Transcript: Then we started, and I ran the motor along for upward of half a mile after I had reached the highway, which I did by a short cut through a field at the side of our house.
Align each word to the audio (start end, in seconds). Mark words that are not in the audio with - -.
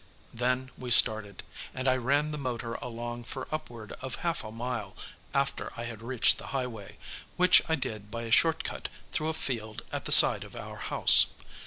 Then 0.33 0.71
we 0.79 0.89
started, 0.89 1.43
and 1.75 1.87
I 1.87 1.95
ran 1.95 2.31
the 2.31 2.39
motor 2.39 2.73
along 2.73 3.23
for 3.25 3.47
upward 3.51 3.91
of 4.01 4.15
half 4.25 4.43
a 4.43 4.49
mile 4.51 4.95
after 5.31 5.71
I 5.77 5.83
had 5.83 6.01
reached 6.01 6.39
the 6.39 6.47
highway, 6.47 6.97
which 7.37 7.61
I 7.69 7.75
did 7.75 8.09
by 8.09 8.23
a 8.23 8.31
short 8.31 8.63
cut 8.63 8.89
through 9.11 9.27
a 9.29 9.35
field 9.35 9.83
at 9.91 10.05
the 10.05 10.11
side 10.11 10.43
of 10.43 10.55
our 10.55 10.77
house. 10.77 11.27